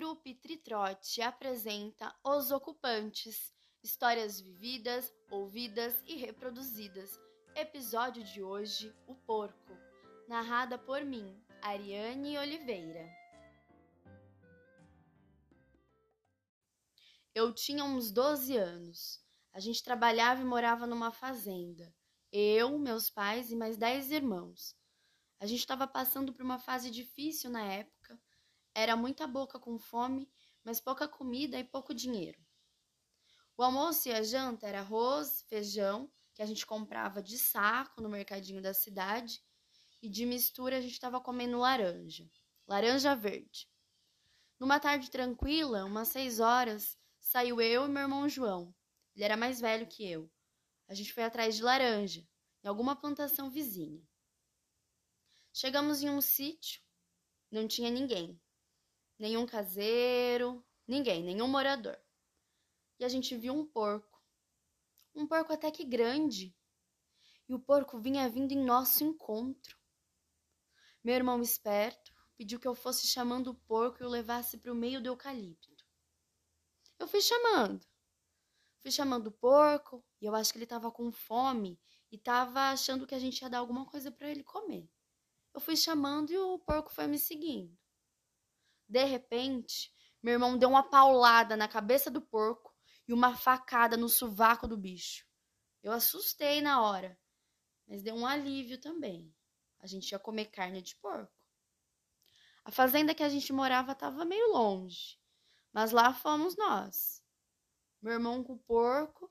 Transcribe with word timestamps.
Trupe 0.00 0.34
Tritrote 0.34 1.20
apresenta 1.20 2.10
Os 2.24 2.50
Ocupantes, 2.50 3.52
histórias 3.82 4.40
vividas, 4.40 5.12
ouvidas 5.30 5.94
e 6.06 6.16
reproduzidas. 6.16 7.20
Episódio 7.54 8.24
de 8.24 8.42
hoje: 8.42 8.96
O 9.06 9.14
Porco, 9.14 9.76
narrada 10.26 10.78
por 10.78 11.04
mim, 11.04 11.38
Ariane 11.60 12.38
Oliveira. 12.38 13.06
Eu 17.34 17.52
tinha 17.52 17.84
uns 17.84 18.10
12 18.10 18.56
anos. 18.56 19.22
A 19.52 19.60
gente 19.60 19.84
trabalhava 19.84 20.40
e 20.40 20.46
morava 20.46 20.86
numa 20.86 21.12
fazenda. 21.12 21.94
Eu, 22.32 22.78
meus 22.78 23.10
pais 23.10 23.52
e 23.52 23.54
mais 23.54 23.76
10 23.76 24.12
irmãos. 24.12 24.74
A 25.38 25.44
gente 25.44 25.60
estava 25.60 25.86
passando 25.86 26.32
por 26.32 26.42
uma 26.42 26.58
fase 26.58 26.90
difícil 26.90 27.50
na 27.50 27.66
época 27.66 28.18
era 28.74 28.96
muita 28.96 29.26
boca 29.26 29.58
com 29.58 29.78
fome, 29.78 30.30
mas 30.64 30.80
pouca 30.80 31.08
comida 31.08 31.58
e 31.58 31.64
pouco 31.64 31.94
dinheiro. 31.94 32.38
O 33.56 33.62
almoço 33.62 34.08
e 34.08 34.12
a 34.12 34.22
janta 34.22 34.66
era 34.66 34.80
arroz, 34.80 35.42
feijão, 35.48 36.10
que 36.34 36.42
a 36.42 36.46
gente 36.46 36.64
comprava 36.64 37.22
de 37.22 37.36
saco 37.36 38.00
no 38.00 38.08
mercadinho 38.08 38.62
da 38.62 38.72
cidade, 38.72 39.42
e 40.02 40.08
de 40.08 40.24
mistura 40.24 40.78
a 40.78 40.80
gente 40.80 40.92
estava 40.92 41.20
comendo 41.20 41.58
laranja, 41.58 42.30
laranja 42.66 43.14
verde. 43.14 43.68
Numa 44.58 44.80
tarde 44.80 45.10
tranquila, 45.10 45.84
umas 45.84 46.08
seis 46.08 46.40
horas, 46.40 46.98
saiu 47.18 47.60
eu 47.60 47.84
e 47.84 47.88
meu 47.88 48.02
irmão 48.02 48.28
João. 48.28 48.74
Ele 49.14 49.24
era 49.24 49.36
mais 49.36 49.60
velho 49.60 49.86
que 49.86 50.08
eu. 50.08 50.30
A 50.88 50.94
gente 50.94 51.12
foi 51.12 51.24
atrás 51.24 51.56
de 51.56 51.62
laranja, 51.62 52.26
em 52.62 52.68
alguma 52.68 52.96
plantação 52.96 53.50
vizinha. 53.50 54.02
Chegamos 55.52 56.02
em 56.02 56.08
um 56.08 56.20
sítio, 56.20 56.80
não 57.50 57.66
tinha 57.66 57.90
ninguém 57.90 58.40
nenhum 59.20 59.44
caseiro, 59.46 60.64
ninguém, 60.88 61.22
nenhum 61.22 61.46
morador. 61.46 61.96
E 62.98 63.04
a 63.04 63.08
gente 63.08 63.36
viu 63.36 63.54
um 63.54 63.66
porco. 63.66 64.18
Um 65.14 65.26
porco 65.26 65.52
até 65.52 65.70
que 65.70 65.84
grande. 65.84 66.56
E 67.46 67.54
o 67.54 67.60
porco 67.60 68.00
vinha 68.00 68.28
vindo 68.28 68.52
em 68.52 68.64
nosso 68.64 69.04
encontro. 69.04 69.78
Meu 71.04 71.14
irmão 71.14 71.42
esperto 71.42 72.12
pediu 72.36 72.58
que 72.58 72.66
eu 72.66 72.74
fosse 72.74 73.06
chamando 73.06 73.48
o 73.48 73.54
porco 73.54 74.02
e 74.02 74.06
o 74.06 74.08
levasse 74.08 74.56
para 74.56 74.72
o 74.72 74.74
meio 74.74 75.02
do 75.02 75.08
eucalipto. 75.08 75.84
Eu 76.98 77.06
fui 77.06 77.20
chamando. 77.20 77.86
Fui 78.80 78.90
chamando 78.90 79.26
o 79.26 79.32
porco 79.32 80.02
e 80.20 80.24
eu 80.24 80.34
acho 80.34 80.52
que 80.52 80.58
ele 80.58 80.64
estava 80.64 80.90
com 80.90 81.12
fome 81.12 81.78
e 82.10 82.16
estava 82.16 82.70
achando 82.70 83.06
que 83.06 83.14
a 83.14 83.18
gente 83.18 83.42
ia 83.42 83.50
dar 83.50 83.58
alguma 83.58 83.84
coisa 83.84 84.10
para 84.10 84.30
ele 84.30 84.42
comer. 84.42 84.88
Eu 85.52 85.60
fui 85.60 85.76
chamando 85.76 86.30
e 86.30 86.38
o 86.38 86.58
porco 86.58 86.90
foi 86.90 87.06
me 87.06 87.18
seguindo. 87.18 87.79
De 88.90 89.04
repente, 89.04 89.94
meu 90.20 90.32
irmão 90.32 90.58
deu 90.58 90.68
uma 90.68 90.82
paulada 90.82 91.56
na 91.56 91.68
cabeça 91.68 92.10
do 92.10 92.20
porco 92.20 92.74
e 93.06 93.12
uma 93.12 93.36
facada 93.36 93.96
no 93.96 94.08
sovaco 94.08 94.66
do 94.66 94.76
bicho. 94.76 95.24
Eu 95.80 95.92
assustei 95.92 96.60
na 96.60 96.82
hora, 96.82 97.16
mas 97.86 98.02
deu 98.02 98.16
um 98.16 98.26
alívio 98.26 98.80
também. 98.80 99.32
A 99.78 99.86
gente 99.86 100.10
ia 100.10 100.18
comer 100.18 100.46
carne 100.46 100.82
de 100.82 100.96
porco. 100.96 101.32
A 102.64 102.72
fazenda 102.72 103.14
que 103.14 103.22
a 103.22 103.28
gente 103.28 103.52
morava 103.52 103.92
estava 103.92 104.24
meio 104.24 104.52
longe, 104.52 105.20
mas 105.72 105.92
lá 105.92 106.12
fomos 106.12 106.56
nós. 106.56 107.22
Meu 108.02 108.14
irmão 108.14 108.42
com 108.42 108.54
o 108.54 108.58
porco 108.58 109.30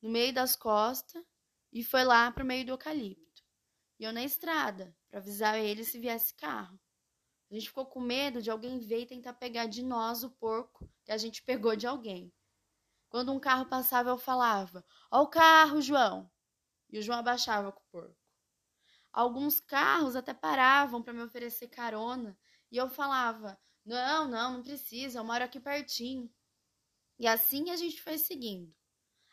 no 0.00 0.08
meio 0.08 0.32
das 0.32 0.54
costas 0.54 1.24
e 1.72 1.82
foi 1.82 2.04
lá 2.04 2.30
para 2.30 2.44
o 2.44 2.46
meio 2.46 2.64
do 2.64 2.70
eucalipto. 2.70 3.42
E 3.98 4.04
eu 4.04 4.12
na 4.12 4.22
estrada 4.22 4.96
para 5.08 5.18
avisar 5.18 5.58
ele 5.58 5.82
se 5.82 5.98
viesse 5.98 6.32
carro. 6.34 6.78
A 7.50 7.54
gente 7.54 7.66
ficou 7.66 7.84
com 7.84 8.00
medo 8.00 8.40
de 8.40 8.48
alguém 8.48 8.78
ver 8.78 9.00
e 9.00 9.06
tentar 9.06 9.32
pegar 9.32 9.66
de 9.66 9.82
nós 9.82 10.22
o 10.22 10.30
porco 10.30 10.88
que 11.04 11.10
a 11.10 11.18
gente 11.18 11.42
pegou 11.42 11.74
de 11.74 11.84
alguém. 11.84 12.32
Quando 13.08 13.32
um 13.32 13.40
carro 13.40 13.66
passava, 13.66 14.10
eu 14.10 14.16
falava: 14.16 14.84
Ó 15.10 15.22
o 15.22 15.26
carro, 15.26 15.82
João! 15.82 16.30
E 16.88 16.98
o 16.98 17.02
João 17.02 17.18
abaixava 17.18 17.72
com 17.72 17.80
o 17.80 17.90
porco. 17.90 18.16
Alguns 19.12 19.58
carros 19.58 20.14
até 20.14 20.32
paravam 20.32 21.02
para 21.02 21.12
me 21.12 21.22
oferecer 21.22 21.66
carona 21.66 22.38
e 22.70 22.76
eu 22.76 22.88
falava: 22.88 23.58
Não, 23.84 24.28
não, 24.28 24.52
não 24.54 24.62
precisa, 24.62 25.18
eu 25.18 25.24
moro 25.24 25.42
aqui 25.42 25.58
pertinho. 25.58 26.32
E 27.18 27.26
assim 27.26 27.70
a 27.70 27.76
gente 27.76 28.00
foi 28.00 28.16
seguindo, 28.16 28.72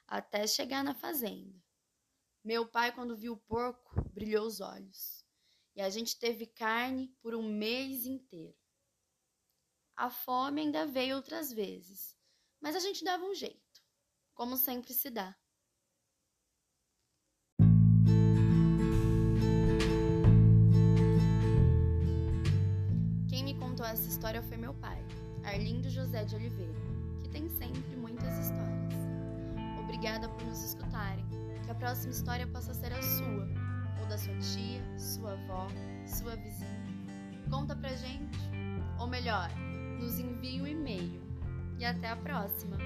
até 0.07 0.47
chegar 0.47 0.83
na 0.83 0.95
fazenda. 0.95 1.55
Meu 2.43 2.67
pai, 2.67 2.91
quando 2.91 3.15
viu 3.15 3.33
o 3.33 3.37
porco, 3.37 4.01
brilhou 4.09 4.47
os 4.47 4.59
olhos 4.59 5.26
e 5.77 5.81
a 5.81 5.89
gente 5.91 6.17
teve 6.17 6.47
carne 6.47 7.15
por 7.21 7.35
um 7.35 7.43
mês 7.43 8.07
inteiro. 8.07 8.57
A 9.95 10.09
fome 10.09 10.61
ainda 10.61 10.87
veio 10.87 11.15
outras 11.15 11.53
vezes, 11.53 12.17
mas 12.59 12.75
a 12.75 12.79
gente 12.79 13.03
dava 13.03 13.23
um 13.23 13.35
jeito, 13.35 13.61
como 14.33 14.57
sempre 14.57 14.91
se 14.91 15.11
dá. 15.11 15.37
Quem 23.29 23.43
me 23.43 23.53
contou 23.59 23.85
essa 23.85 24.09
história 24.09 24.41
foi 24.41 24.57
meu 24.57 24.73
pai, 24.73 24.99
Arlindo 25.43 25.91
José 25.91 26.25
de 26.25 26.35
Oliveira, 26.35 26.73
que 27.21 27.29
tem 27.29 27.47
sempre 27.49 27.95
muitas 27.95 28.35
histórias. 28.39 28.93
Obrigada 29.83 30.27
por 30.27 30.43
nos 30.43 30.63
escutarem. 30.63 31.25
Que 31.63 31.71
a 31.71 31.75
próxima 31.75 32.11
história 32.11 32.47
possa 32.47 32.73
ser 32.73 32.93
a 32.93 33.01
sua 33.01 33.66
ou 33.99 34.07
da 34.07 34.17
sua 34.17 34.37
tia, 34.39 34.81
sua 34.97 35.33
avó, 35.33 35.67
sua 36.05 36.35
vizinha. 36.35 36.67
Conta 37.49 37.75
pra 37.75 37.89
gente, 37.89 38.39
ou 38.99 39.07
melhor, 39.07 39.49
nos 39.99 40.19
envie 40.19 40.61
um 40.61 40.67
e-mail. 40.67 41.21
E 41.79 41.85
até 41.85 42.09
a 42.09 42.15
próxima! 42.15 42.77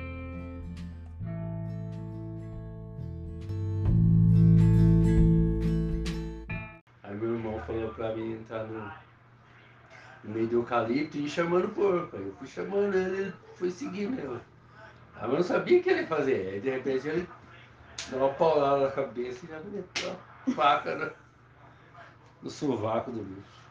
Meu 7.21 7.35
irmão 7.35 7.59
falou 7.67 7.93
pra 7.93 8.15
mim 8.15 8.33
entrar 8.33 8.63
no, 8.63 8.91
no 10.23 10.33
meio 10.33 10.47
do 10.47 10.55
eucalipto 10.55 11.17
e 11.17 11.25
ir 11.25 11.29
chamando 11.29 11.65
o 11.65 11.69
porco. 11.69 12.17
Eu 12.17 12.33
fui 12.33 12.47
chamando 12.47 12.95
ele, 12.95 13.21
ele 13.21 13.33
foi 13.55 13.69
seguindo 13.69 14.19
eu. 14.19 14.41
Aí 15.15 15.29
eu 15.29 15.35
não 15.35 15.43
sabia 15.43 15.79
o 15.79 15.83
que 15.83 15.89
ele 15.91 16.01
ia 16.01 16.07
fazer. 16.07 16.53
Aí 16.53 16.59
de 16.59 16.71
repente 16.71 17.07
ele 17.07 17.29
deu 18.09 18.19
uma 18.19 18.33
paulada 18.33 18.85
na 18.85 18.91
cabeça 18.91 19.45
e 19.45 19.49
já 19.49 19.59
me 19.59 19.77
meteu 19.77 20.15
faca 20.55 20.95
no, 20.95 21.11
no 22.41 22.49
sovaco 22.49 23.11
do 23.11 23.23
bicho. 23.23 23.60